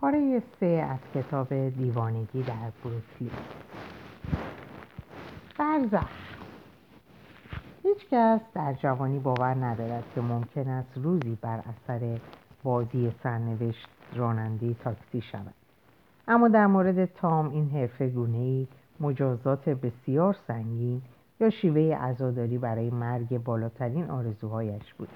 [0.00, 3.30] پاره سه از کتاب دیوانگی در بروکلی
[5.58, 6.08] برزخ
[7.82, 12.18] هیچ کس در جوانی باور ندارد که ممکن است روزی بر اثر
[12.62, 15.54] بازی سرنوشت راننده تاکسی شود.
[16.28, 18.66] اما در مورد تام این حرفه گونه
[19.00, 21.02] مجازات بسیار سنگین
[21.40, 25.08] یا شیوه عزاداری برای مرگ بالاترین آرزوهایش بود.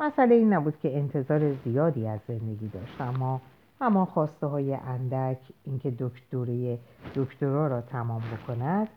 [0.00, 3.40] مسئله این نبود که انتظار زیادی از زندگی داشت اما
[3.84, 6.78] اما خواسته های اندک اینکه دکتره
[7.14, 8.88] دکترا را تمام بکند.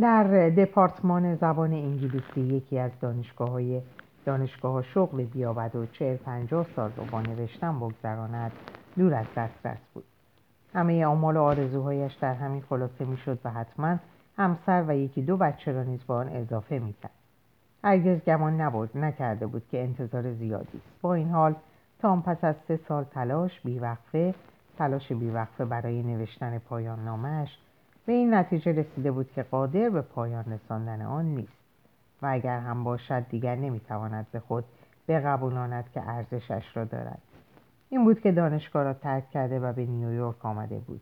[0.00, 3.82] در دپارتمان زبان انگلیسی یکی از دانشگاه های
[4.24, 8.52] دانشگاه شغل بیابد و چهل پنجاه سال را با نوشتن بگذراند
[8.96, 10.04] دور از دسترس بود.
[10.74, 13.98] همه آمال و آرزوهایش در همین خلاصه می‌شد و حتما
[14.36, 17.10] همسر و یکی دو بچه را نیز با آن اضافه می‌کرد.
[17.84, 21.54] هرگز گمان نبود نکرده بود که انتظار زیادی با این حال
[21.98, 24.34] تام پس از سه سال تلاش بیوقفه
[24.78, 27.58] تلاش بیوقفه برای نوشتن پایان نامش
[28.06, 31.64] به این نتیجه رسیده بود که قادر به پایان رساندن آن نیست.
[32.22, 34.64] و اگر هم باشد دیگر نمی‌تواند به خود
[35.08, 37.22] بقبولاند که ارزشش را دارد.
[37.90, 41.00] این بود که دانشگاه را ترک کرده و به نیویورک آمده بود.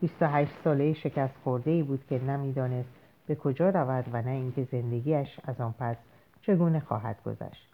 [0.00, 2.88] 28 ساله شکست خورده ای بود که نمی‌دانست
[3.26, 5.96] به کجا رود و نه اینکه زندگیش از آن پس
[6.42, 7.67] چگونه خواهد گذشت.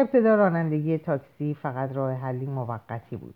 [0.00, 3.34] ابتدا رانندگی تاکسی فقط راه حلی موقتی بود.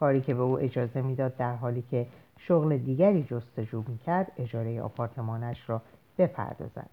[0.00, 2.06] کاری که به او اجازه می‌داد در حالی که
[2.38, 5.82] شغل دیگری جستجو می‌کرد اجاره آپارتمانش را
[6.18, 6.90] بپردازد.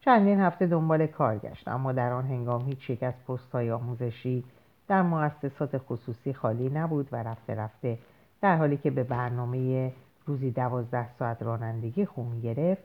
[0.00, 4.44] چندین هفته دنبال کار گشت اما در آن هنگام هیچ یک از پست های آموزشی
[4.88, 7.98] در مؤسسات خصوصی خالی نبود و رفته رفته
[8.40, 9.92] در حالی که به برنامه
[10.26, 12.82] روزی دوازده ساعت رانندگی خون گرفت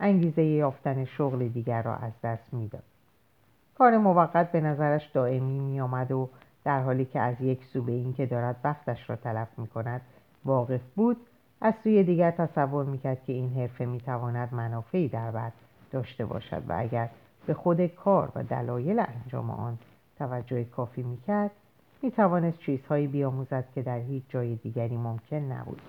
[0.00, 2.89] انگیزه یافتن شغل دیگر را از دست می‌داد.
[3.80, 6.28] کار موقت به نظرش دائمی می آمد و
[6.64, 10.00] در حالی که از یک سو به این که دارد وقتش را تلف می کند
[10.44, 11.16] واقف بود
[11.60, 15.50] از سوی دیگر تصور می‌کرد که این حرفه می‌تواند منافعی در بر
[15.92, 17.08] داشته باشد و اگر
[17.46, 19.78] به خود کار و دلایل انجام آن
[20.18, 21.50] توجه کافی می‌کرد
[22.02, 25.82] می‌توانست چیزهایی بیاموزد که در هیچ جای دیگری ممکن نبود.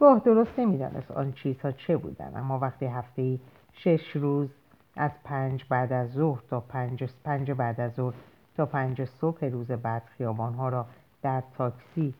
[0.00, 3.38] گاه درست نمی‌دانست آن چیزها چه بودند اما وقتی هفته
[3.72, 4.48] شش روز
[4.96, 8.14] از پنج بعد از ظهر تا پنج, پنج بعد از ظهر
[8.56, 10.86] تا پنج صبح روز بعد خیابانها را
[11.22, 12.14] در تاکسی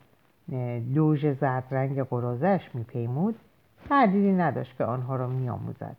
[0.94, 3.34] لوژ زرد رنگ قرازش میپیمود
[3.88, 5.96] تردیدی نداشت که آنها را میآموزد.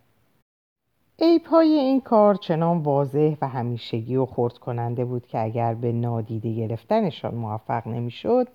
[1.19, 5.91] عیب های این کار چنان واضح و همیشگی و خورد کننده بود که اگر به
[5.91, 8.47] نادیده گرفتنشان موفق نمی‌شد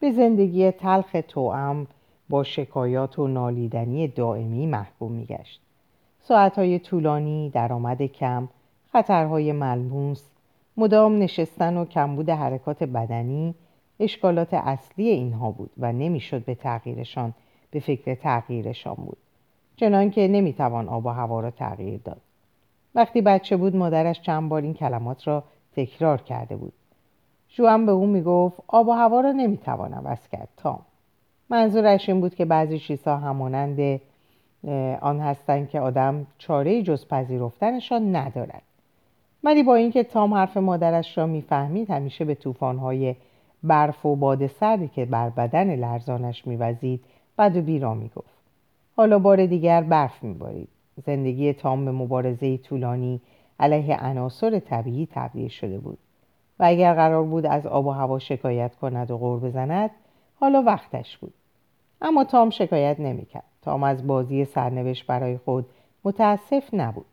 [0.00, 1.86] به زندگی تلخ توام
[2.28, 5.60] با شکایات و نالیدنی دائمی محکوم میگشت.
[6.24, 8.48] ساعتهای طولانی درآمد کم
[8.92, 10.22] خطرهای ملموس
[10.76, 13.54] مدام نشستن و کمبود حرکات بدنی
[14.00, 17.34] اشکالات اصلی اینها بود و نمی‌شد به تغییرشان
[17.70, 19.16] به فکر تغییرشان بود.
[19.76, 22.20] چنانکه نمی‌توان آب و هوا را تغییر داد.
[22.94, 25.44] وقتی بچه بود مادرش چند بار این کلمات را
[25.76, 26.72] تکرار کرده بود.
[27.48, 30.80] جوان به او می‌گفت آب و هوا را نمی‌توان عوض کرد تام.
[31.50, 34.00] منظورش این بود که بعضی چیزها همانند
[35.00, 38.62] آن هستند که آدم چاره جز پذیرفتنشان ندارد.
[39.44, 43.16] ولی با اینکه تام حرف مادرش را می‌فهمید همیشه به طوفان‌های
[43.62, 47.04] برف و باد سردی که بر بدن لرزانش میوزید
[47.38, 48.42] بد و بیرا می‌گفت.
[48.96, 50.68] حالا بار دیگر برف میبارید.
[51.06, 53.20] زندگی تام به مبارزه طولانی
[53.60, 55.98] علیه عناصر طبیعی تبدیل شده بود.
[56.58, 59.90] و اگر قرار بود از آب و هوا شکایت کند و غور بزند
[60.40, 61.34] حالا وقتش بود.
[62.02, 63.51] اما تام شکایت نمی‌کرد.
[63.62, 65.66] تام از بازی سرنوشت برای خود
[66.04, 67.06] متاسف نبود.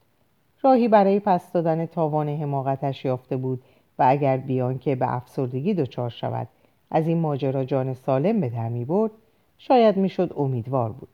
[0.62, 3.62] راهی برای پس دادن تاوان حماقتش یافته بود
[4.00, 6.48] و اگر بیان که به افسردگی دچار شود
[6.92, 9.12] از این ماجرا جان سالم به در برد
[9.58, 11.10] شاید می‌شد امیدوار بود.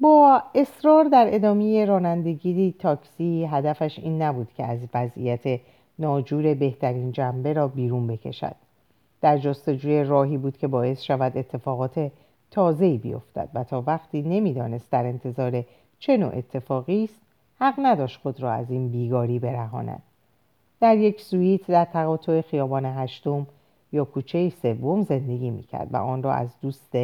[0.00, 5.60] با اصرار در ادامه رانندگی تاکسی هدفش این نبود که از وضعیت
[5.98, 8.54] ناجور بهترین جنبه را بیرون بکشد.
[9.20, 12.10] در جستجوی راهی بود که باعث شود اتفاقات
[12.50, 15.64] تازه‌ای بیفتد و تا وقتی نمی‌دانست در انتظار
[15.98, 17.20] چه نوع اتفاقی است
[17.60, 20.02] حق نداشت خود را از این بیگاری برهاند.
[20.80, 23.46] در یک سویت در تقاطع خیابان هشتم
[23.92, 26.96] با کوچه سوم زندگی می‌کرد و آن را از دوست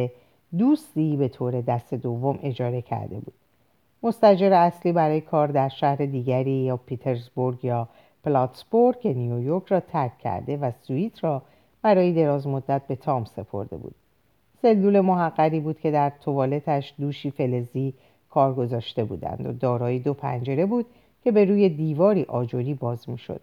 [0.57, 3.33] دوستی به طور دست دوم اجاره کرده بود.
[4.03, 7.87] مستأجر اصلی برای کار در شهر دیگری یا پیتزبورگ یا
[8.23, 11.41] پلاتسبورگ نیویورک را ترک کرده و سویت را
[11.81, 13.95] برای دراز مدت به تام سپرده بود.
[14.65, 17.93] سلول محقری بود که در توالتش دوشی فلزی
[18.29, 20.85] کار گذاشته بودند و دارای دو پنجره بود
[21.23, 23.41] که به روی دیواری آجوری باز می‌شد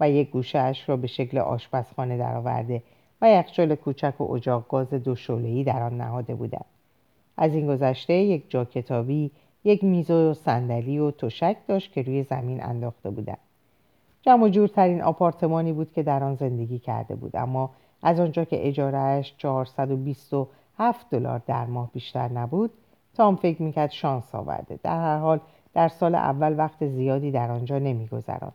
[0.00, 2.82] و یک گوشه اش را به شکل آشپزخانه درآورده
[3.22, 6.64] و یخچال کوچک و اجاق گاز دو شعله‌ای در آن نهاده بودند.
[7.36, 9.30] از این گذشته یک جا کتابی
[9.64, 13.38] یک میز و صندلی و تشک داشت که روی زمین انداخته بودند.
[14.22, 17.70] جمع جورترین آپارتمانی بود که در آن زندگی کرده بود اما
[18.02, 19.34] از آنجا که اجارهش
[20.80, 22.70] 427 دلار در ماه بیشتر نبود
[23.14, 24.78] تام فکر می‌کرد شانس آورده.
[24.82, 25.40] در هر حال
[25.74, 28.54] در سال اول وقت زیادی در آنجا نمیگذراند.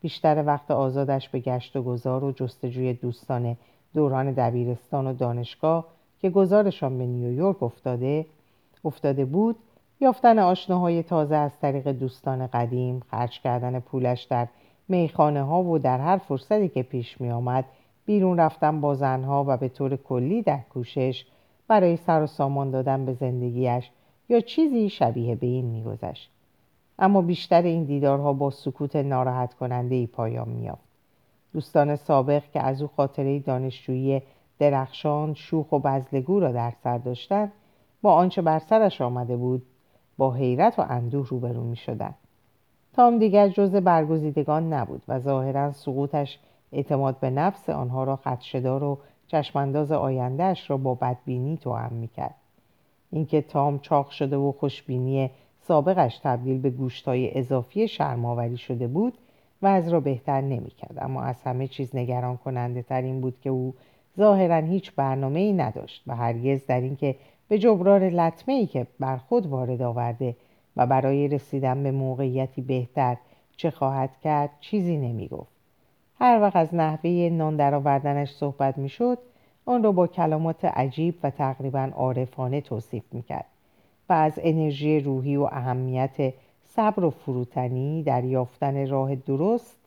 [0.00, 3.56] بیشتر وقت آزادش به گشت و گذار و جستجوی دوستان
[3.94, 5.86] دوران دبیرستان و دانشگاه
[6.20, 8.26] که گذارشان به نیویورک افتاده
[8.84, 9.56] افتاده بود
[10.00, 14.48] یافتن آشناهای تازه از طریق دوستان قدیم خرج کردن پولش در
[14.88, 17.64] میخانه ها و در هر فرصتی که پیش می آمد
[18.06, 21.26] بیرون رفتن با زنها و به طور کلی در کوشش
[21.68, 23.90] برای سر و سامان دادن به زندگیش
[24.28, 26.30] یا چیزی شبیه به این میگذشت
[26.98, 30.84] اما بیشتر این دیدارها با سکوت ناراحت کننده ای پایان میافت
[31.52, 34.22] دوستان سابق که از او خاطره دانشجویی
[34.58, 37.52] درخشان شوخ و بزلگو را در سر داشتند
[38.02, 39.62] با آنچه بر سرش آمده بود
[40.18, 41.76] با حیرت و اندوه روبرو می.
[42.92, 46.38] تام دیگر جز برگزیدگان نبود و ظاهرا سقوطش
[46.72, 52.34] اعتماد به نفس آنها را خدشدار و چشمانداز آیندهش را با بدبینی توأم می‌کرد
[53.10, 55.30] اینکه تام چاق شده و خوشبینی
[55.60, 59.18] سابقش تبدیل به گوشتای اضافی شرماوری شده بود
[59.62, 63.50] و از را بهتر نمی‌کرد اما از همه چیز نگران کننده تر این بود که
[63.50, 63.74] او
[64.18, 67.16] ظاهرا هیچ برنامه ای نداشت و هرگز در اینکه
[67.48, 70.36] به جبران لطمه ای که بر خود وارد آورده
[70.76, 73.16] و برای رسیدن به موقعیتی بهتر
[73.56, 75.55] چه خواهد کرد چیزی نمی گفت.
[76.20, 79.18] هر وقت از نحوه نان درآوردنش صحبت می‌شد
[79.66, 83.46] آن را با کلمات عجیب و تقریبا عارفانه توصیف می‌کرد
[84.08, 86.34] و از انرژی روحی و اهمیت
[86.64, 89.80] صبر و فروتنی در یافتن راه درست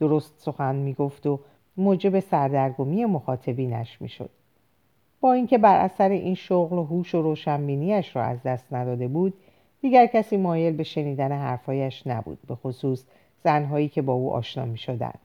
[0.00, 1.40] درست سخن می‌گفت و
[1.76, 4.30] موجب سردرگمی مخاطبینش می‌شد
[5.20, 9.34] با اینکه بر اثر این شغل و هوش و روشنبینیاش را از دست نداده بود
[9.80, 13.04] دیگر کسی مایل به شنیدن حرفایش نبود به خصوص
[13.44, 15.18] زنهایی که با او آشنا می شدند.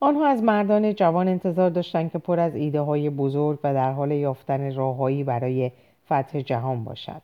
[0.00, 4.10] آنها از مردان جوان انتظار داشتند که پر از ایده های بزرگ و در حال
[4.10, 5.72] یافتن راههایی برای
[6.06, 7.22] فتح جهان باشد.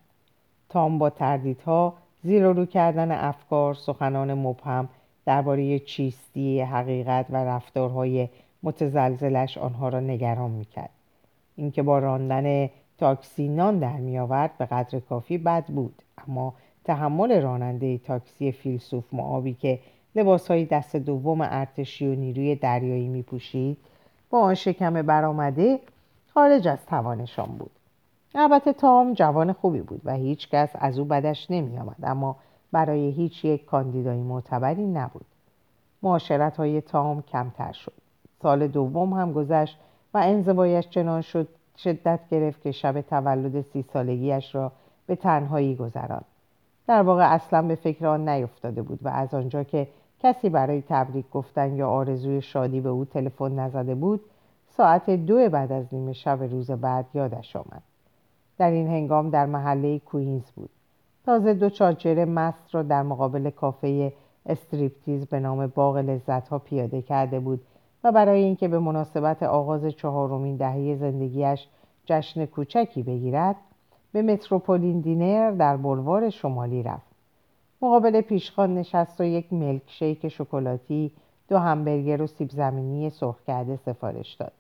[0.69, 4.89] تام با تردیدها زیر رو کردن افکار سخنان مبهم
[5.27, 8.29] درباره چیستی حقیقت و رفتارهای
[8.63, 10.91] متزلزلش آنها را نگران می‌کرد
[11.57, 16.55] اینکه با راندن تاکسی نان در میآورد به قدر کافی بد بود اما
[16.85, 19.79] تحمل راننده تاکسی فیلسوف معابی که
[20.49, 23.77] های دست دوم ارتشی و نیروی دریایی می پوشید
[24.31, 25.81] با آن شکم برآمده
[26.35, 27.71] خارج از توانشان بود.
[28.35, 32.37] البته تام جوان خوبی بود و هیچ کس از او بدش نمی آمد اما
[32.73, 35.27] برای هیچ یک کاندیدای معتبری نبود.
[36.03, 37.93] معاشرت های تام کمتر شد.
[38.43, 39.79] سال دوم هم گذشت
[40.15, 44.73] و انزوایش چنان شد شدت گرفت که شب تولد سی سالگیش را
[45.07, 46.25] به تنهایی گذراند.
[46.87, 49.89] در واقع اصلا به فکر آن نیفتاده بود و از آنجا که
[50.21, 54.21] کسی برای تبریک گفتن یا آرزوی شادی به او تلفن نزده بود
[54.69, 57.83] ساعت دو بعد از نیمه شب روز بعد یادش آمد.
[58.59, 60.71] در این هنگام در محله کوینز بود.
[61.27, 64.13] تازه دو چارچر مست را در مقابل کافه
[64.47, 67.61] استریپتیز به نام باغ لذت ها پیاده کرده بود
[68.05, 71.69] و برای اینکه به مناسبت آغاز چهارمین دهه زندگیش
[72.05, 73.57] جشن کوچکی بگیرد
[74.13, 77.14] به متروپولین دینر در بلوار شمالی رفت.
[77.85, 81.11] مقابل پیشخان نشست و یک ملک شیک شکلاتی
[81.49, 84.53] دو همبرگر و سیب زمینی سرخ کرده سفارش داد.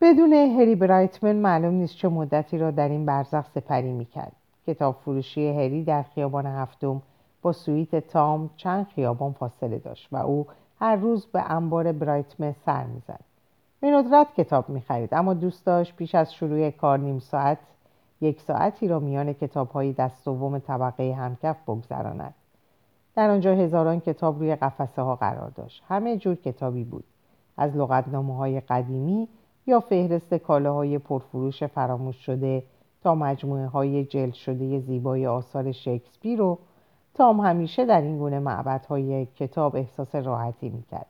[0.00, 4.32] بدون هری برایتمن معلوم نیست چه مدتی را در این برزخ سپری می‌کرد.
[4.66, 7.02] کتاب فروشی هری در خیابان هفتم
[7.42, 10.46] با سویت تام چند خیابان فاصله داشت و او
[10.80, 13.20] هر روز به انبار برایتمن سر می‌زد.
[13.80, 17.58] به ندرت کتاب می‌خرید اما دوست داشت پیش از شروع کار نیم ساعت
[18.22, 22.34] یک ساعتی را میان کتاب های دست دوم طبقه همکف بگذراند.
[23.14, 25.82] در آنجا هزاران کتاب روی قفسه ها قرار داشت.
[25.88, 27.04] همه جور کتابی بود.
[27.56, 29.28] از لغتنامه های قدیمی
[29.66, 32.62] یا فهرست کالاهای پرفروش فراموش شده
[33.02, 36.58] تا مجموعه های جلد شده زیبای آثار شکسپیر و
[37.14, 41.06] تام همیشه در این گونه معبدهای کتاب احساس راحتی می‌کرد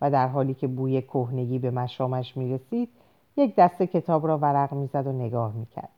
[0.00, 2.88] و در حالی که بوی کهنگی به مشامش می‌رسید
[3.36, 5.95] یک دسته کتاب را ورق می‌زد و نگاه می‌کرد.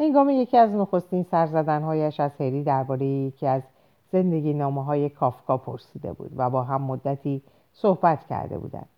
[0.00, 3.62] هنگام یکی از نخستین سرزدنهایش از هری درباره یکی از
[4.12, 8.88] زندگی نامه های کافکا پرسیده بود و با هم مدتی صحبت کرده بودند.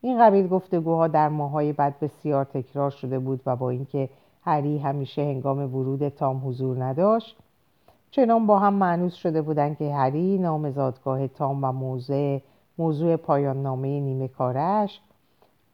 [0.00, 4.08] این قبیل گفتگوها در ماهای بعد بسیار تکرار شده بود و با اینکه
[4.42, 7.36] هری همیشه هنگام ورود تام حضور نداشت
[8.10, 12.40] چنان با هم معنوس شده بودند که هری نامزادگاه تام و موضوع
[12.78, 15.00] موضوع پایان نامه نیمه کارش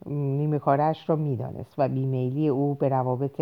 [0.05, 3.41] نیمه کارش را می‌دانست و بیمیلی او به روابط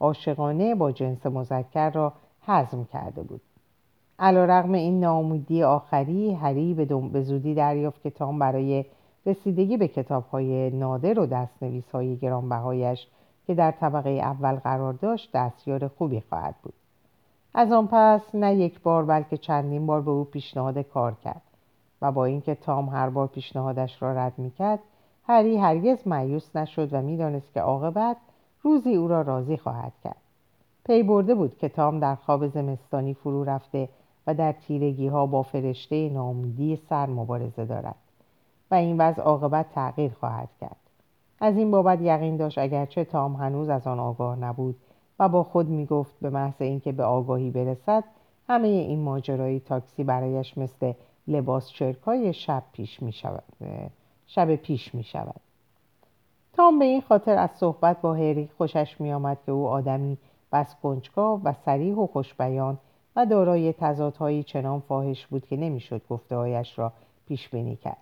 [0.00, 2.12] عاشقانه با جنس مذکر را
[2.46, 3.40] حزم کرده بود.
[4.18, 6.74] علا رغم این ناامیدی آخری هری
[7.12, 8.84] به زودی دریافت که تام برای
[9.26, 13.06] رسیدگی به کتاب های نادر و دستنویس های گرانبهایش
[13.46, 16.74] که در طبقه اول قرار داشت دستیار خوبی خواهد بود.
[17.54, 21.42] از آن پس نه یک بار بلکه چندین بار به او پیشنهاد کار کرد
[22.02, 24.78] و با اینکه تام هر بار پیشنهادش را رد می‌کرد
[25.26, 28.16] هری هرگز مایوس نشد و می‌دانست که عاقبت
[28.62, 30.16] روزی او را راضی خواهد کرد
[30.84, 33.88] پی برده بود که تام در خواب زمستانی فرو رفته
[34.26, 37.96] و در تیرگی ها با فرشته نامیدی سر مبارزه دارد
[38.70, 40.76] و این وضع عاقبت تغییر خواهد کرد
[41.40, 44.76] از این بابت یقین داشت اگرچه تام هنوز از آن آگاه نبود
[45.18, 48.04] و با خود می‌گفت به محض اینکه به آگاهی برسد
[48.48, 50.92] همه این ماجرای تاکسی برایش مثل
[51.28, 53.44] لباس چرکای شب پیش می شود.
[54.26, 55.40] شب پیش می شود.
[56.58, 60.18] تام به این خاطر از صحبت با هری خوشش می آمد که او آدمی
[60.52, 62.78] بس کنجکاو و سریح و خوشبیان
[63.16, 66.92] و دارای تضادهایی چنان فاحش بود که نمی‌شد گفتههایش را
[67.28, 67.96] پیش بینی کرد.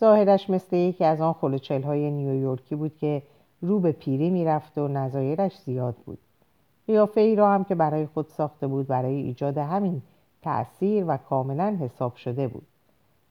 [0.00, 3.22] ظاهرش مثل یکی از آن خلوچل های نیویورکی بود که
[3.62, 6.18] رو به پیری می‌رفت و نظایرش زیاد بود.
[6.86, 10.02] قیافه ای را هم که برای خود ساخته بود برای ایجاد همین
[10.42, 12.66] تأثیر و کاملا حساب شده بود.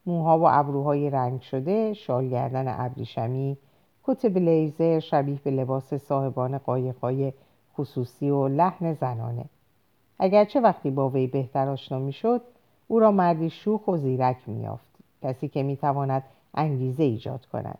[0.05, 3.57] موها و ابروهای رنگ شده شال گردن ابریشمی
[4.09, 7.33] کت بلیزر شبیه به لباس صاحبان قایقهای
[7.77, 9.45] خصوصی و لحن زنانه.
[10.19, 12.41] اگرچه وقتی با وی بهتر آشنا می‌شد
[12.87, 14.87] او را مردی شوخ و زیرک میافت
[15.21, 16.23] کسی که می‌تواند
[16.53, 17.77] انگیزه ایجاد کند.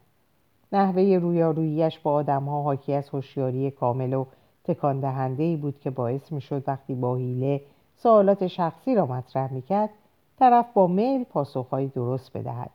[0.72, 4.26] نحوه رویاروییش با آدمها حاکی از هوشیاری کامل و
[4.64, 5.06] تکان
[5.40, 7.62] ای بود که باعث می‌شد وقتی با حیله
[7.96, 9.90] سوالات شخصی را مطرح می‌کرد
[10.40, 12.70] طرف با میل پاسخهایی درست بدهد.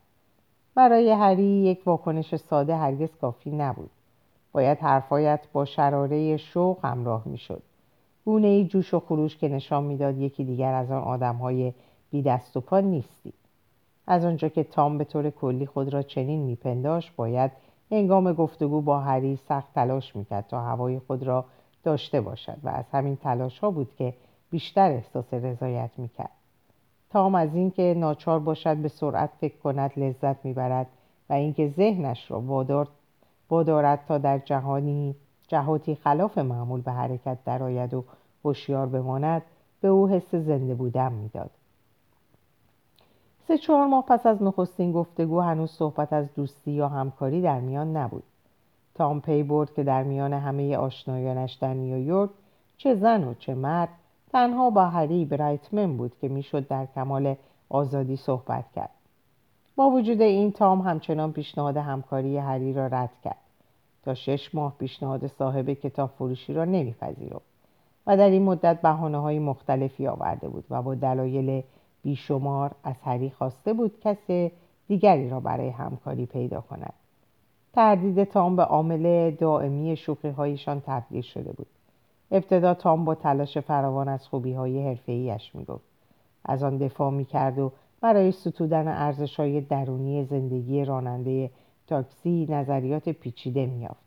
[0.74, 3.90] برای هری یک واکنش ساده هرگز کافی نبود.
[4.52, 7.62] باید حرفایت با شراره شوق همراه می‌شد.
[8.24, 11.72] گونه ای جوش و خروش که نشان می‌داد یکی دیگر از آن آدم های
[12.10, 13.32] بی دست و پا نیستی.
[14.06, 17.50] از آنجا که تام به طور کلی خود را چنین میپنداشت باید
[17.90, 21.44] هنگام گفتگو با هری سخت تلاش می‌کرد تا هوای خود را
[21.84, 24.14] داشته باشد و از همین تلاش ها بود که
[24.50, 26.43] بیشتر احساس رضایت می‌کرد.
[27.14, 30.86] تام از اینکه ناچار باشد به سرعت فکر کند لذت می‌برد
[31.30, 32.88] و اینکه ذهنش را وادار
[33.50, 35.14] وادارد تا در جهانی
[35.48, 38.04] جهاتی خلاف معمول به حرکت درآید و
[38.44, 39.42] هوشیار بماند
[39.80, 41.50] به او حس زنده بودن می‌داد.
[43.48, 47.96] سه چهار ماه پس از نخستین گفتگو هنوز صحبت از دوستی یا همکاری در میان
[47.96, 48.22] نبود.
[48.94, 52.30] تام پی برد که در میان همه آشنایانش در نیویورک
[52.76, 53.88] چه زن و چه مرد
[54.34, 57.36] تنها با هری برایتمن بود که می‌شد در کمال
[57.68, 58.90] آزادی صحبت کرد.
[59.76, 63.38] با وجود این تام همچنان پیشنهاد همکاری هری را رد کرد.
[64.04, 67.44] تا شش ماه پیشنهاد صاحب کتاب فروشی را نمیپذیرفت
[68.06, 71.62] و در این مدت بحانه های مختلفی آورده بود و با دلایل
[72.02, 74.50] بیشمار از هری خواسته بود کس
[74.88, 76.92] دیگری را برای همکاری پیدا کند.
[77.72, 81.66] تردید تام به عامل دائمی شوخی هایشان تبدیل شده بود.
[82.30, 85.84] ابتدا تام با تلاش فراوان از خوبی های حرفه ایش می گفت.
[86.44, 91.50] از آن دفاع می کرد و برای ستودن ارزش های درونی زندگی راننده
[91.86, 94.04] تاکسی نظریات پیچیده میافت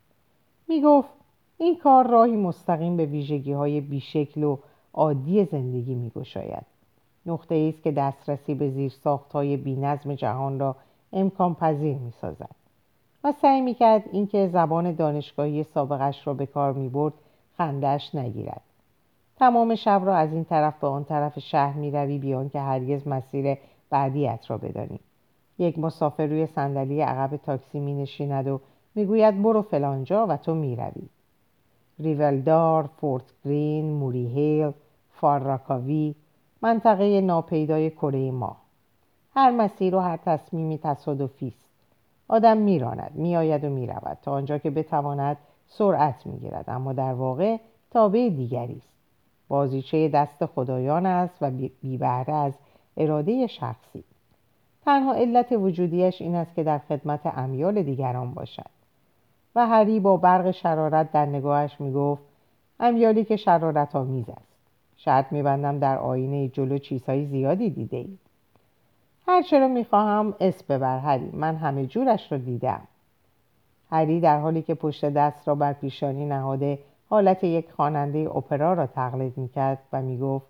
[0.67, 1.09] می‌گفت
[1.57, 4.57] این کار راهی مستقیم به ویژگی های بیشکل و
[4.93, 6.65] عادی زندگی میگشاید
[7.25, 10.75] نقطه است که دسترسی به زیر ساخت های بی نظم جهان را
[11.13, 12.55] امکان پذیر می سازد
[13.23, 17.13] و سعی می کرد اینکه زبان دانشگاهی سابقش را به کار می برد
[17.57, 18.61] خندش نگیرد.
[19.35, 23.07] تمام شب را از این طرف به آن طرف شهر می روی بیان که هرگز
[23.07, 23.57] مسیر
[23.89, 24.99] بعدیت را بدانی.
[25.57, 28.59] یک مسافر روی صندلی عقب تاکسی می نشیند و
[28.95, 31.09] می‌گوید برو فلانجا و تو می روی
[31.99, 34.71] ریولدار، فورت گرین، موری هیل،
[35.11, 36.15] فارراکاوی
[36.61, 38.57] منطقه ناپیدای کره ما.
[39.35, 41.67] هر مسیر و هر تصمیمی تصادفی است.
[42.27, 45.37] آدم میراند میآید و می‌رود تا آنجا که بتواند
[45.67, 47.57] سرعت می‌گیرد اما در واقع
[47.91, 48.87] تابع دیگری است.
[49.47, 52.53] بازیچه دست خدایان است و بیبهره از
[52.97, 54.03] اراده شخصی.
[54.85, 58.69] تنها علت وجودیش این است که در خدمت امیال دیگران باشد.
[59.55, 62.21] و هری با برق شرارت در نگاهش می‌گفت
[62.79, 64.47] امیالی که شرارت آمیز است.
[64.97, 68.17] شاید میبندم در آینه جلو چیزهای زیادی دیده ای
[69.27, 71.29] هر چرا می‌خواهم اسم ببر هری.
[71.33, 72.81] من همه جورش را دیدم.
[73.91, 76.79] هری در حالی که پشت دست را بر پیشانی نهاده
[77.09, 80.47] حالت یک خواننده اپرا را تقلید می‌کرد و می‌گفت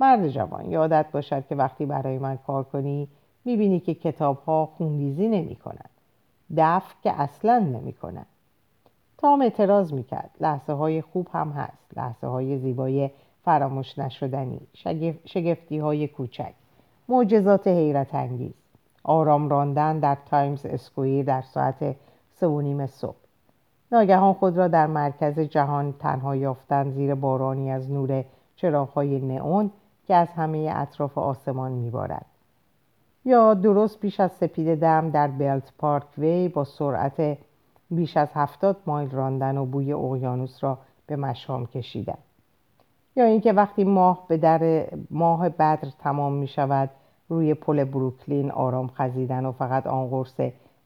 [0.00, 3.08] مرد جوان یادت باشد که وقتی برای من کار کنی
[3.44, 5.90] می‌بینی که کتاب ها خونریزی نمی کنند
[6.56, 8.26] دفع که اصلا نمی کنند
[9.18, 13.10] تام اعتراض می‌کرد لحظه های خوب هم هست لحظه های زیبای
[13.44, 14.60] فراموش نشدنی
[15.24, 16.52] شگفتی های کوچک
[17.08, 18.52] معجزات حیرت انگیز
[19.04, 21.96] آرام راندن در تایمز اسکویر در ساعت
[22.40, 23.16] سه و نیم صبح.
[23.92, 28.24] ناگهان خود را در مرکز جهان تنها یافتن زیر بارانی از نور
[28.56, 29.70] چراغهای نئون
[30.06, 32.26] که از همه اطراف آسمان میبارد.
[33.24, 37.38] یا درست پیش از سپیده دم در بلت پارک وی با سرعت
[37.90, 42.18] بیش از هفتاد مایل راندن و بوی اقیانوس را به مشام کشیدن
[43.16, 46.90] یا اینکه وقتی ماه به در ماه بدر تمام می شود
[47.28, 50.40] روی پل بروکلین آرام خزیدن و فقط آن قرص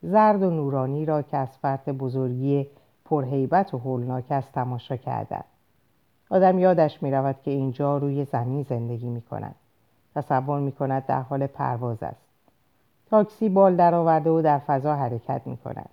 [0.07, 2.67] زرد و نورانی را که از فرط بزرگی
[3.05, 5.45] پرهیبت و هولناک است تماشا کردن
[6.31, 9.55] آدم یادش می رود که اینجا روی زمین زندگی می کند
[10.15, 12.21] تصور می کند در حال پرواز است.
[13.11, 15.91] تاکسی بال درآورده و در فضا حرکت می کند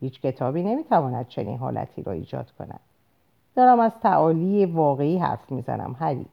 [0.00, 2.80] هیچ کتابی نمی تواند چنین حالتی را ایجاد کند.
[3.54, 6.26] دارم از تعالی واقعی حرف می‌زنم هری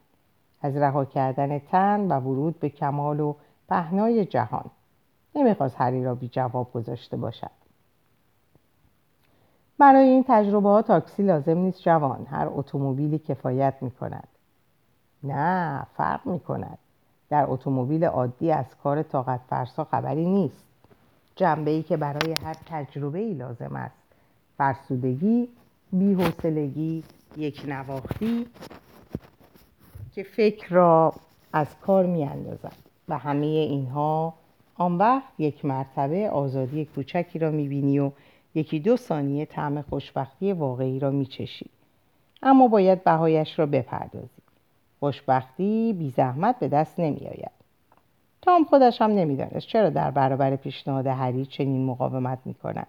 [0.62, 3.34] از رها کردن تن و ورود به کمال و
[3.68, 4.70] پهنای جهان.
[5.34, 7.50] نمی‌خواست هری را بی جواب گذاشته باشد.
[9.78, 12.26] برای این تجربه ها تاکسی لازم نیست جوان.
[12.30, 14.28] هر اتومبیلی کفایت می کند
[15.22, 16.78] نه فرق می کند
[17.30, 20.64] در اتومبیل عادی از کار طاقت فرسا خبری نیست.
[21.36, 23.96] جنبه ای که برای هر تجربه ای لازم است.
[24.58, 25.48] فرسودگی
[25.92, 27.04] بیحوصلگی
[27.36, 28.46] یک نواختی
[30.14, 31.14] که فکر را
[31.52, 32.76] از کار می اندازد
[33.08, 34.34] و همه اینها
[34.76, 38.10] آن وقت یک مرتبه آزادی کوچکی را می بینی و
[38.54, 41.70] یکی دو ثانیه طعم خوشبختی واقعی را می چشی.
[42.42, 44.42] اما باید بهایش را بپردازی.
[45.00, 47.50] خوشبختی بی زحمت به دست نمی آید
[48.42, 52.86] تام خودش هم نمی‌دانست چرا در برابر پیشنهاد هری چنین مقاومت می کند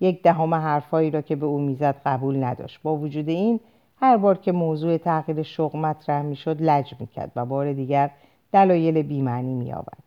[0.00, 2.82] یک دهم حرفهایی را که به او می‌زد قبول نداشت.
[2.82, 3.60] با وجود این
[4.00, 8.10] هر بار که موضوع تغییر شغل مطرح می‌شد لج می‌کرد و بار دیگر
[8.52, 10.02] دلایل بیمعنی میآورد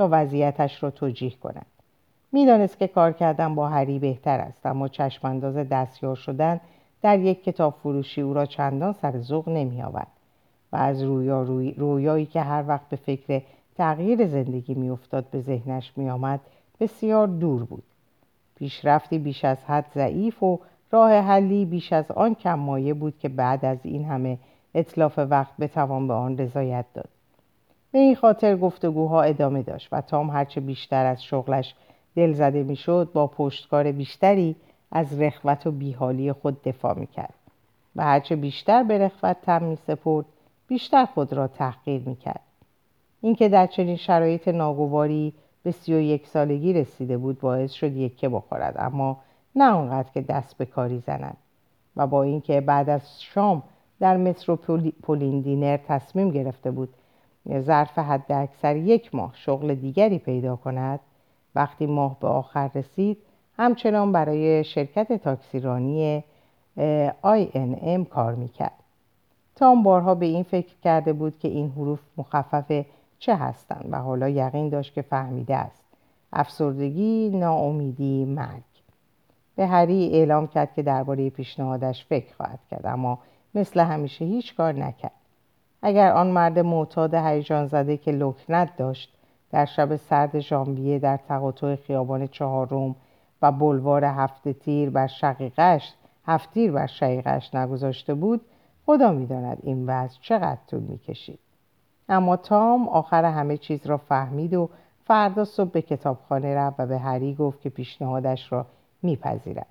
[0.00, 1.66] تا وضعیتش را توجیه کند
[2.32, 6.60] می‌دانست که کار کردن با هری بهتر است اما چشمانداز دستیار شدن
[7.02, 10.12] در یک کتاب فروشی او را چندان سر ذوق نمیآورد
[10.72, 11.72] و از رویا روی...
[11.72, 13.42] رویایی که هر وقت به فکر
[13.76, 16.40] تغییر زندگی میافتاد به ذهنش میآمد
[16.80, 17.82] بسیار دور بود.
[18.56, 20.60] پیشرفتی بیش از حد ضعیف و
[20.90, 24.38] راه حلی بیش از آن کم مایه بود که بعد از این همه
[24.74, 27.19] اطلاف وقت بتوان به آن رضایت داد.
[27.92, 31.74] به این خاطر گفتگوها ادامه داشت و تام هرچه بیشتر از شغلش
[32.16, 34.56] دل زده می‌شد با پشتکار بیشتری
[34.92, 37.34] از رخوت و بیحالی خود دفاع می‌کرد
[37.96, 40.26] و هرچه بیشتر به رخوت تم میسپرد
[40.68, 42.40] بیشتر خود را تحقیر می‌کرد.
[43.20, 48.28] اینکه در چنین شرایط ناگواری به سی و یک سالگی رسیده بود باعث شد یکه
[48.28, 49.20] بخورد اما
[49.56, 51.36] نه آنقدر که دست به کاری زند
[51.96, 53.62] و با اینکه بعد از شام
[54.00, 56.88] در متروپولین دینر تصمیم گرفته بود
[57.60, 61.00] ظرف حد اکثر یک ماه شغل دیگری پیدا کند
[61.54, 63.18] وقتی ماه به آخر رسید
[63.56, 66.24] همچنان برای شرکت تاکسیرانی
[66.76, 68.72] ام کار می‌کرد.
[69.56, 72.84] تام بارها به این فکر کرده بود که این حروف مخفف
[73.18, 75.84] چه هستند و حالا یقین داشت که فهمیده است.
[76.32, 78.62] افسردگی ناامیدی مرگ.
[79.56, 83.18] به هری اعلام کرد که درباره پیشنهادش فکر خواهد کرد اما
[83.54, 85.19] مثل همیشه هیچ کار نکرد.
[85.82, 89.12] اگر آن مرد معتاد هیجان زده که لکنت داشت
[89.50, 92.96] در شب سرد ژانویه در تقاطع خیابان چهارم
[93.42, 95.92] و بلوار هفت تیر بر شقیقش
[96.26, 98.40] هفت تیر بر شقیقش نگذاشته بود
[98.86, 101.38] خدا می‌داند این وضع چقدر طول می‌کشید.
[102.08, 104.68] اما تام آخر همه چیز را فهمید و
[105.04, 108.66] فردا صبح به کتابخانه رفت و به هری گفت که پیشنهادش را
[109.02, 109.66] میپذیرد.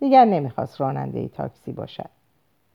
[0.00, 2.10] دیگر نمی‌خواست راننده تاکسی باشد.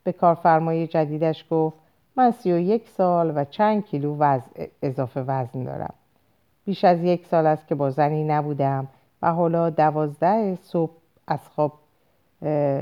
[0.03, 1.77] به کارفرمای جدیدش گفت
[2.17, 4.51] من سی و یک سال و چند کیلو وزن
[4.81, 5.93] اضافه وزن دارم.
[6.65, 8.87] بیش از یک سال است که با زنی نبودم
[9.21, 10.91] و حالا دوازده صبح
[11.27, 11.73] از خواب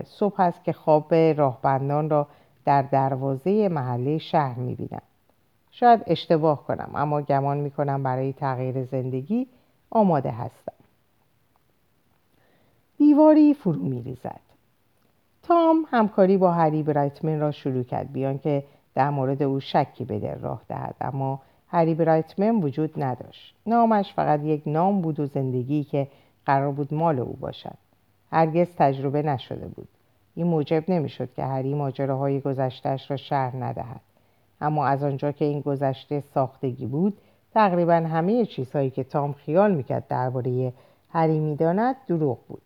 [0.05, 2.27] صبح است که خواب راهبندان را
[2.65, 5.01] در دروازه محله شهر می‌بینم.
[5.71, 9.47] شاید اشتباه کنم اما گمان می‌کنم برای تغییر زندگی
[9.89, 10.73] آماده هستم.
[12.97, 14.39] دیواری فرو میریزد.
[15.43, 18.63] تام همکاری با هری برایتمن را شروع کرد بیان که
[18.95, 23.55] در مورد او شکی به دل راه دهد اما هری برایتمن وجود نداشت.
[23.65, 26.07] نامش فقط یک نام بود و زندگی که
[26.45, 27.77] قرار بود مال او باشد.
[28.31, 29.87] هرگز تجربه نشده بود.
[30.35, 34.01] این موجب نمی‌شد که هری ماجراهای گذشتهش را شهر ندهد.
[34.61, 37.17] اما از آنجا که این گذشته ساختگی بود
[37.53, 40.73] تقریبا همه چیزهایی که تام خیال می‌کرد درباره
[41.09, 42.61] هری می‌داند دروغ بود.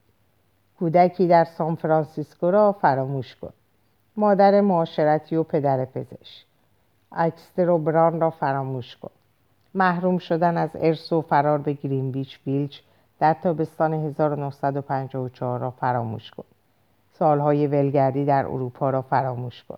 [0.80, 3.54] کودکی در سان فرانسیسکو را فراموش کن.
[4.18, 6.46] مادر معاشرتی و پدر پزشک.
[7.12, 9.12] اکستر و براون را فراموش کن.
[9.76, 12.80] محروم شدن از ارث و فرار به گرینویچ ویلیج
[13.20, 16.44] در تابستان 1954 را فراموش کن.
[17.14, 19.78] سالهای ولگردی در اروپا را فراموش کن.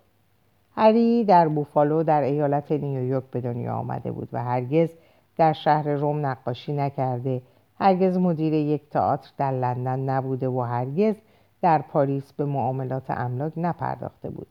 [0.76, 4.90] هری در بوفالو در ایالت نیویورک به دنیا آمده بود و هرگز
[5.36, 7.42] در شهر روم نقاشی نکرده.
[7.78, 11.14] هرگز مدیر یک تئاتر در لندن نبوده و هرگز
[11.62, 14.46] در پاریس به معاملات املاک نپرداخته بود.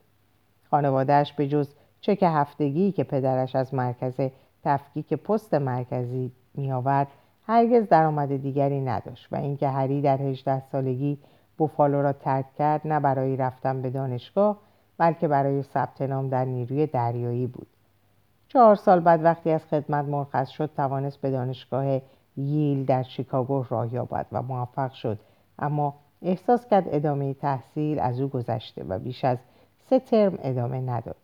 [0.72, 4.22] خانوادهش به جز چک هفتگی که پدرش از مرکز
[4.64, 7.08] تفکیک پست مرکزی میآورد
[7.48, 11.18] هرگز درآمد دیگری نداشت و اینکه هری در 18 سالگی
[11.58, 14.58] بوفالو را ترک کرد نه برای رفتن به دانشگاه
[14.98, 17.68] بلکه برای ثبت نام در نیروی دریایی بود.
[18.48, 22.02] چهار سال بعد وقتی از خدمت مرخص شد توانست به دانشگاه
[22.38, 25.20] ییل در شیکاگو راه یابد و موفق شد.
[25.60, 29.38] اما احساس کرد ادامه تحصیل از او گذشته و بیش از
[29.90, 31.16] سه ترم ادامه نداد.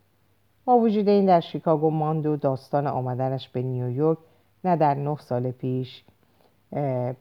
[0.66, 4.18] با وجود این در شیکاگو ماند و داستان آمدنش به نیویورک
[4.64, 6.04] نه در نه سال پیش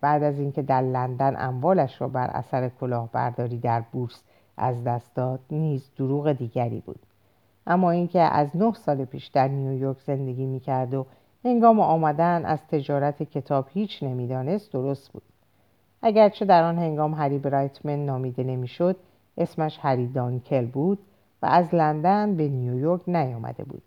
[0.01, 4.23] بعد از اینکه در لندن اموالش را بر اثر کلاهبرداری در بورس
[4.57, 7.01] از دست داد نیز دروغ دیگری بود.
[7.67, 11.07] اما اینکه از نه سال پیش در نیویورک زندگی می‌کرد و
[11.45, 15.23] هنگام آمدن از تجارت کتاب هیچ نمی‌دانست درست بود.
[16.07, 18.97] اگرچه در آن هنگام هری برایتمن نامیده نمی‌شد
[19.39, 20.99] اسمش هری دانکل بود
[21.43, 23.83] و از لندن به نیویورک نیامده بود.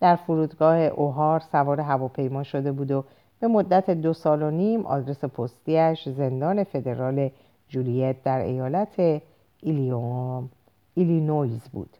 [0.00, 3.04] در فرودگاه اوهار سوار هواپیما شده بود و
[3.40, 7.30] به مدت دو سال و نیم آدرس پستیش زندان فدرال
[7.68, 9.22] جولیت در ایالت
[9.60, 10.48] ایلیوم
[10.94, 11.90] ایلینویز بود.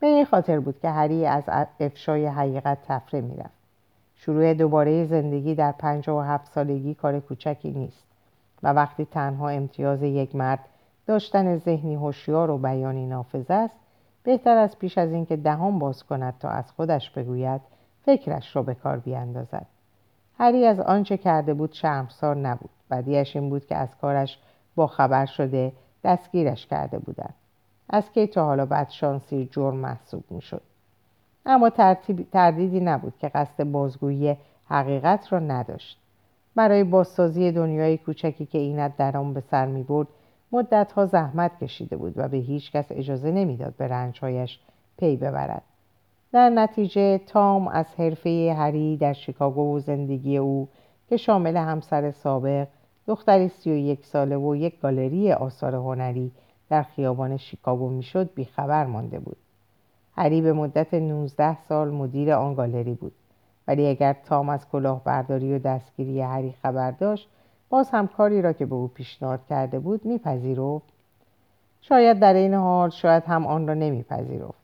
[0.00, 1.44] به این خاطر بود که هری از
[1.80, 3.62] افشای حقیقت طفره می‌رفت.
[4.16, 8.11] شروع دوباره زندگی در پنجاه و هفت سالگی کار کوچکی نیست.
[8.62, 10.68] و وقتی تنها امتیاز یک مرد
[11.06, 13.76] داشتن ذهنی هوشیار و بیانی نافذ است
[14.22, 17.60] بهتر است پیش از اینکه دهان باز کند تا از خودش بگوید
[18.04, 19.66] فکرش را به کار بیاندازد
[20.38, 22.70] هری از آنچه کرده بود شرمسار نبود.
[22.90, 24.38] بدیش این بود که از کارش
[24.74, 25.72] با خبر شده
[26.04, 27.34] دستگیرش کرده بودند.
[27.88, 30.62] از کی تا حالا بدشانسی جرم محسوب می‌شد؟
[31.46, 31.70] اما
[32.32, 34.36] تردیدی نبود که قصد بازگویی
[34.68, 36.01] حقیقت را نداشت.
[36.54, 40.08] برای بازسازی دنیای کوچکی که اینت در آن به سر می برد
[40.52, 44.58] مدتها زحمت کشیده بود و به هیچ کس اجازه نمی‌داد به رنجهایش
[44.98, 45.62] پی ببرد.
[46.32, 50.68] در نتیجه تام از حرفه هری در شیکاگو و زندگی او
[51.08, 52.68] که شامل همسر سابق
[53.06, 56.32] دختری سی و یک ساله و یک گالری آثار هنری
[56.70, 59.36] در خیابان شیکاگو می‌شد بیخبر مانده بود.
[60.16, 63.12] هری به مدت 19 سال مدیر آن گالری بود.
[63.68, 67.28] ولی اگر تام از کلاهبرداری و دستگیری هری خبر داشت
[67.68, 70.86] باز هم کاری را که به او پیشنهاد کرده بود میپذیرفت.
[71.80, 74.62] شاید در این حال شاید هم آن را نمیپذیرفت.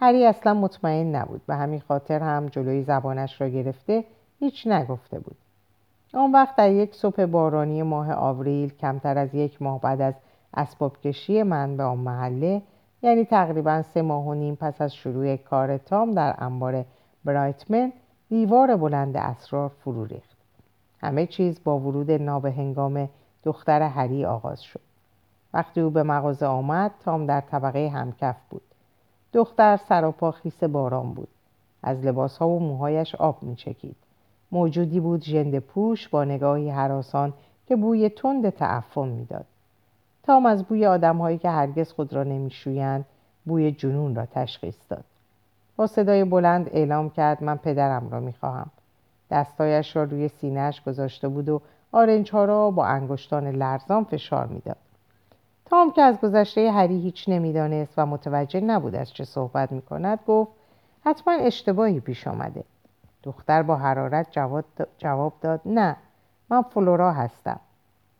[0.00, 1.46] هری اصلا مطمئن نبود.
[1.46, 4.04] به همین خاطر هم جلوی زبانش را گرفته
[4.40, 5.36] هیچ نگفته بود.
[6.14, 10.14] آن وقت در یک صبح بارانی ماه آوریل کمتر از یک ماه بعد از
[10.54, 12.62] اسباب کشی من به آن محله
[13.02, 16.84] یعنی تقریبا سه ماه و نیم پس از شروع کار تام در انبار
[17.24, 17.92] برایتمن
[18.28, 20.36] دیوار بلند اسرار فرو ریخت.
[21.00, 23.08] همه چیز با ورود نابهنگام
[23.44, 24.80] دختر هری آغاز شد.
[25.54, 28.62] وقتی او به مغازه آمد تام در طبقه همکف بود.
[29.32, 31.28] دختر سراپا خیس باران بود.
[31.82, 33.96] از لباسها و موهایش آب میچکید.
[34.52, 37.32] موجودی بود ژنده پوش با نگاهی حراسان
[37.66, 39.46] که بوی تند تعفن می‌داد.
[40.22, 43.04] تام از بوی آدمهایی که هرگز خود را نمیشویند
[43.44, 45.04] بوی جنون را تشخیص داد.
[45.76, 48.70] با صدای بلند اعلام کرد من پدرم را می‌خواهم.
[49.30, 51.60] دستایش را روی سینهش گذاشته بود و
[51.92, 54.76] آرنج ها را با انگشتان لرزان فشار می‌داد.
[55.64, 60.52] تام که از گذشته هری هیچ نمی‌دانست و متوجه نبود از چه صحبت می‌کند گفت
[61.04, 62.64] حتما اشتباهی پیش آمده.
[63.22, 64.38] دختر با حرارت
[64.98, 65.96] جواب داد نه
[66.50, 67.60] من فلورا هستم.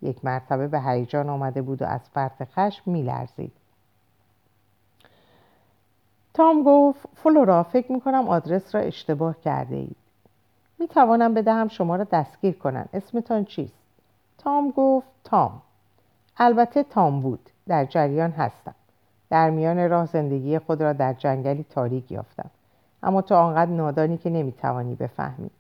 [0.03, 3.53] یک مرتبه به هیجان آمده بود و از فرط خشم میلرزید.
[6.37, 9.97] تام گفت فلورا فکر می‌کنم آدرس را اشتباه کرده اید
[10.79, 13.83] می توانم بدهم شما را دستگیر کنند اسمتان چیست؟
[14.39, 15.63] تام گفت تام.
[16.37, 17.51] البته تام بود.
[17.67, 18.75] در جریان هستم.
[19.31, 22.51] در میان راه زندگی خود را در جنگلی تاریک یافتم.
[23.03, 25.51] اما تو آنقدر نادانی که نمی‌توانی بفهمی.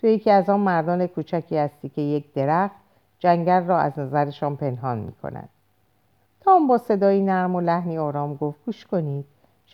[0.00, 2.76] تو یکی از آن مردان کوچکی هستی که یک درخت
[3.18, 5.48] جنگل را از نظرشان پنهان می کند.
[6.40, 9.24] تام با صدایی نرم و لحنی آرام گفت گوش کنید.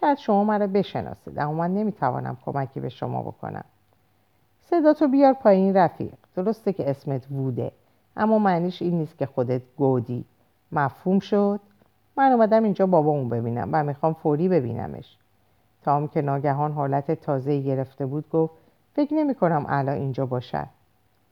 [0.01, 3.65] شاید شما مرا بشناسید اما من نمی‌توانم کمکی به شما بکنم.
[4.61, 6.15] صدا تو بیار پایین رفیق.
[6.37, 7.73] درسته که اسمت ووده
[8.17, 10.25] اما معنیش این نیست که خودت گودی.
[10.73, 11.61] مفهوم شد؟
[12.17, 15.17] من اومدم اینجا بابامو ببینم و می‌خوام فوری ببینمش.
[15.83, 18.55] تام که ناگهان حالت تازه گرفته بود گفت
[18.95, 20.67] فکر نمی کنم الان اینجا باشد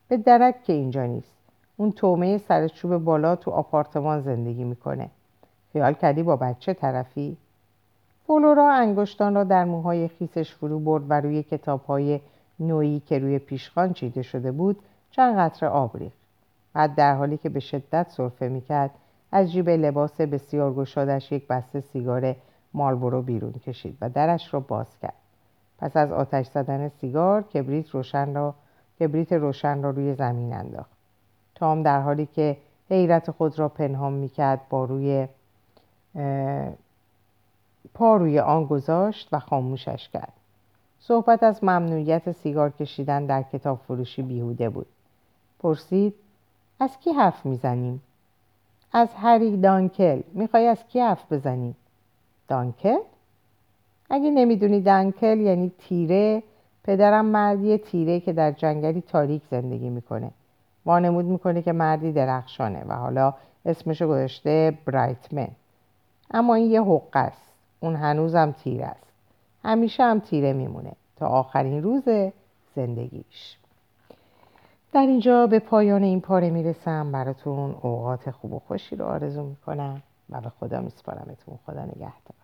[0.09, 1.37] به درک که اینجا نیست.
[1.77, 5.11] اون تومه سر چوب بالا تو آپارتمان زندگی می‌کنه.
[5.72, 7.37] خیال کردی با بچه طرفی؟
[8.26, 12.20] فلورا انگشتان را در موهای خیسش فرو برد و روی کتاب های
[12.61, 16.16] نوعی که روی پیشخان چیده شده بود چند قطره آب ریخت.
[16.74, 18.90] بعد در حالی که به شدت سرفه می‌کرد
[19.32, 22.37] از جیب لباس بسیار گشادش یک بسته سیگار
[22.74, 25.14] مالبورو بیرون کشید و درش را باز کرد.
[25.78, 28.54] پس از آتش زدن سیگار کبریت روشن را
[29.00, 30.90] کبریت روشن را روی زمین انداخت.
[31.54, 32.56] تام در حالی که
[32.90, 35.28] حیرت خود را پنهان می‌کرد با روی
[37.94, 40.32] پا روی آن گذاشت و خاموشش کرد.
[41.00, 44.86] صحبت از ممنوعیت سیگار کشیدن در کتاب فروشی بیهوده بود.
[45.58, 46.14] پرسید
[46.80, 48.02] از کی حرف می‌زنیم؟
[48.92, 50.20] از هری دانکل.
[50.32, 51.74] می‌خوای از کی حرف بزنی
[52.48, 52.98] دانکل؟
[54.10, 56.42] اگه نمی‌دونی دانکل یعنی تیره
[56.84, 60.30] پدرم مردی تیره که در جنگلی تاریک زندگی می‌کنه.
[60.86, 63.34] وانمود می‌کنه که مردی درخشانه و حالا
[63.66, 65.48] اسمشو گذاشته برایتمن.
[66.30, 67.51] اما این یه حقه است.
[67.82, 69.12] اون هنوزم تیره است.
[69.64, 72.04] همیشه هم تیره میمونه تا آخرین روز
[72.76, 73.56] زندگیش.
[74.92, 77.12] در اینجا به پایان این پاره می‌رسم.
[77.12, 81.58] براتون اوقات خوب و خوشی رو آرزو می‌کنم و به خدا میسپارمتون.
[81.66, 82.41] خدا نگهدار.